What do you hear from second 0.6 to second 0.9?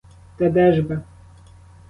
ж